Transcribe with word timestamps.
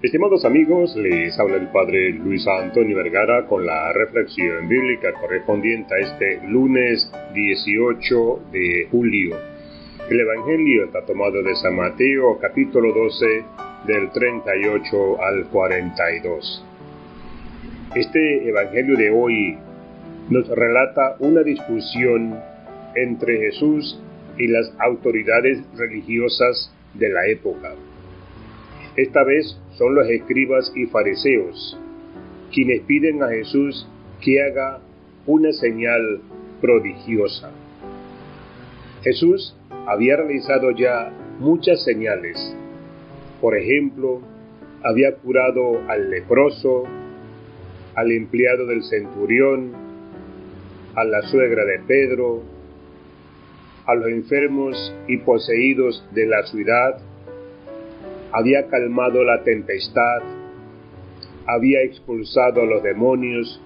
Estimados 0.00 0.44
amigos, 0.44 0.94
les 0.94 1.36
habla 1.40 1.56
el 1.56 1.72
Padre 1.72 2.10
Luis 2.10 2.46
Antonio 2.46 2.96
Vergara 2.98 3.46
con 3.46 3.66
la 3.66 3.92
reflexión 3.92 4.68
bíblica 4.68 5.12
correspondiente 5.14 5.92
a 5.92 5.98
este 5.98 6.40
lunes 6.46 7.10
18 7.34 8.40
de 8.52 8.86
julio. 8.92 9.36
El 10.08 10.20
Evangelio 10.20 10.84
está 10.84 11.04
tomado 11.04 11.42
de 11.42 11.52
San 11.56 11.74
Mateo 11.74 12.38
capítulo 12.38 12.92
12 12.92 13.26
del 13.88 14.12
38 14.12 15.20
al 15.20 15.46
42. 15.46 16.64
Este 17.96 18.48
Evangelio 18.48 18.96
de 18.96 19.10
hoy 19.10 19.58
nos 20.30 20.46
relata 20.46 21.16
una 21.18 21.42
discusión 21.42 22.38
entre 22.94 23.36
Jesús 23.38 24.00
y 24.38 24.46
las 24.46 24.72
autoridades 24.78 25.58
religiosas 25.76 26.72
de 26.94 27.08
la 27.08 27.26
época. 27.26 27.72
Esta 28.98 29.22
vez 29.22 29.56
son 29.76 29.94
los 29.94 30.08
escribas 30.08 30.72
y 30.74 30.86
fariseos 30.86 31.78
quienes 32.52 32.80
piden 32.80 33.22
a 33.22 33.28
Jesús 33.28 33.86
que 34.20 34.42
haga 34.42 34.80
una 35.24 35.52
señal 35.52 36.20
prodigiosa. 36.60 37.52
Jesús 39.04 39.54
había 39.86 40.16
realizado 40.16 40.72
ya 40.72 41.12
muchas 41.38 41.84
señales. 41.84 42.56
Por 43.40 43.56
ejemplo, 43.56 44.20
había 44.82 45.14
curado 45.14 45.80
al 45.88 46.10
leproso, 46.10 46.82
al 47.94 48.10
empleado 48.10 48.66
del 48.66 48.82
centurión, 48.82 49.74
a 50.96 51.04
la 51.04 51.22
suegra 51.22 51.64
de 51.64 51.78
Pedro, 51.86 52.42
a 53.86 53.94
los 53.94 54.08
enfermos 54.08 54.92
y 55.06 55.18
poseídos 55.18 56.04
de 56.12 56.26
la 56.26 56.42
ciudad, 56.46 56.98
había 58.32 58.68
calmado 58.68 59.24
la 59.24 59.42
tempestad, 59.42 60.22
había 61.46 61.82
expulsado 61.82 62.62
a 62.62 62.66
los 62.66 62.82
demonios 62.82 63.60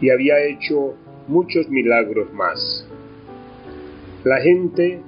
y 0.00 0.10
había 0.10 0.44
hecho 0.44 0.94
muchos 1.26 1.68
milagros 1.68 2.32
más. 2.32 2.88
La 4.24 4.40
gente, 4.40 5.00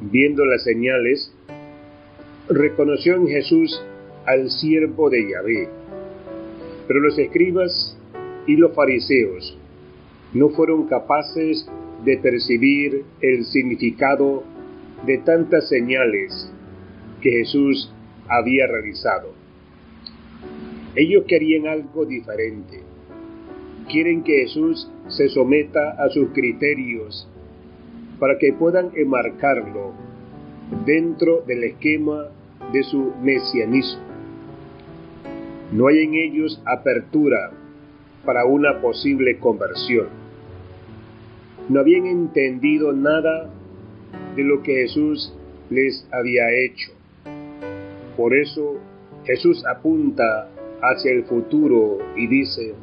viendo 0.00 0.44
las 0.44 0.64
señales, 0.64 1.32
reconoció 2.48 3.14
en 3.16 3.28
Jesús 3.28 3.80
al 4.26 4.50
siervo 4.50 5.10
de 5.10 5.30
Yahvé. 5.30 5.68
Pero 6.86 7.00
los 7.00 7.18
escribas 7.18 7.96
y 8.46 8.56
los 8.56 8.74
fariseos 8.74 9.56
no 10.32 10.50
fueron 10.50 10.88
capaces 10.88 11.68
de 12.04 12.16
percibir 12.18 13.04
el 13.20 13.44
significado 13.44 14.42
de 15.06 15.18
tantas 15.18 15.68
señales 15.68 16.52
que 17.20 17.30
Jesús 17.30 17.92
había 18.28 18.66
realizado. 18.66 19.32
Ellos 20.94 21.24
querían 21.28 21.66
algo 21.66 22.06
diferente. 22.06 22.82
Quieren 23.88 24.22
que 24.22 24.40
Jesús 24.40 24.90
se 25.08 25.28
someta 25.28 25.90
a 25.92 26.08
sus 26.10 26.30
criterios 26.30 27.28
para 28.18 28.38
que 28.38 28.52
puedan 28.52 28.90
enmarcarlo 28.94 29.92
dentro 30.84 31.42
del 31.46 31.64
esquema 31.64 32.26
de 32.72 32.82
su 32.82 33.12
mesianismo. 33.22 34.02
No 35.72 35.86
hay 35.88 36.00
en 36.00 36.14
ellos 36.14 36.60
apertura 36.64 37.52
para 38.24 38.44
una 38.44 38.80
posible 38.80 39.38
conversión. 39.38 40.08
No 41.68 41.80
habían 41.80 42.06
entendido 42.06 42.92
nada 42.92 43.50
de 44.34 44.42
lo 44.42 44.62
que 44.62 44.82
Jesús 44.82 45.34
les 45.70 46.06
había 46.12 46.50
hecho. 46.50 46.97
Por 48.18 48.34
eso 48.34 48.80
Jesús 49.24 49.64
apunta 49.64 50.50
hacia 50.82 51.12
el 51.12 51.22
futuro 51.22 51.98
y 52.16 52.26
dice, 52.26 52.74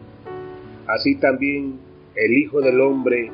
así 0.87 1.15
también 1.15 1.77
el 2.15 2.37
Hijo 2.37 2.61
del 2.61 2.79
Hombre 2.79 3.31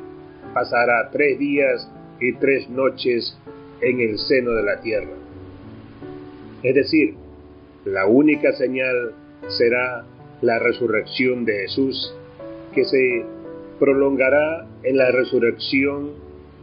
pasará 0.52 1.10
tres 1.12 1.38
días 1.38 1.88
y 2.20 2.32
tres 2.34 2.68
noches 2.68 3.38
en 3.80 4.00
el 4.00 4.18
seno 4.18 4.50
de 4.50 4.62
la 4.64 4.80
tierra. 4.80 5.12
Es 6.64 6.74
decir, 6.74 7.14
la 7.84 8.06
única 8.06 8.52
señal 8.54 9.14
será 9.46 10.04
la 10.40 10.58
resurrección 10.58 11.44
de 11.44 11.52
Jesús, 11.52 12.12
que 12.74 12.84
se 12.84 13.24
prolongará 13.78 14.66
en 14.82 14.96
la 14.96 15.12
resurrección 15.12 16.10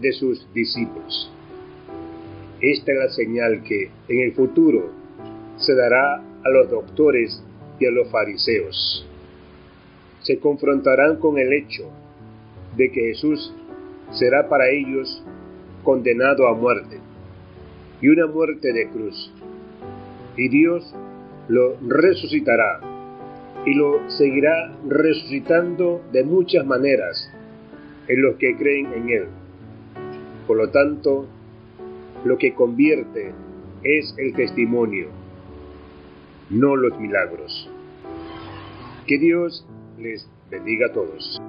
de 0.01 0.11
sus 0.11 0.53
discípulos. 0.53 1.31
Esta 2.59 2.91
es 2.91 2.97
la 2.97 3.09
señal 3.11 3.63
que 3.63 3.89
en 4.09 4.19
el 4.19 4.33
futuro 4.33 4.98
se 5.59 5.75
dará 5.75 6.15
a 6.15 6.49
los 6.49 6.69
doctores 6.69 7.43
y 7.79 7.85
a 7.85 7.91
los 7.91 8.09
fariseos. 8.09 9.05
Se 10.21 10.39
confrontarán 10.39 11.17
con 11.17 11.37
el 11.37 11.53
hecho 11.53 11.89
de 12.75 12.91
que 12.91 13.01
Jesús 13.01 13.53
será 14.11 14.47
para 14.49 14.69
ellos 14.69 15.23
condenado 15.83 16.47
a 16.47 16.53
muerte 16.53 16.99
y 18.01 18.07
una 18.09 18.27
muerte 18.27 18.73
de 18.73 18.89
cruz. 18.89 19.31
Y 20.37 20.49
Dios 20.49 20.93
lo 21.47 21.75
resucitará 21.87 22.79
y 23.65 23.73
lo 23.73 24.09
seguirá 24.09 24.73
resucitando 24.87 26.01
de 26.11 26.23
muchas 26.23 26.65
maneras 26.65 27.29
en 28.07 28.21
los 28.21 28.35
que 28.35 28.55
creen 28.55 28.93
en 28.93 29.09
Él. 29.09 29.25
Por 30.47 30.57
lo 30.57 30.69
tanto, 30.69 31.27
lo 32.23 32.37
que 32.37 32.53
convierte 32.53 33.31
es 33.83 34.13
el 34.17 34.33
testimonio 34.33 35.18
no 36.49 36.75
los 36.75 36.99
milagros. 36.99 37.69
Que 39.07 39.17
Dios 39.17 39.65
les 39.97 40.27
bendiga 40.49 40.87
a 40.87 40.93
todos. 40.93 41.39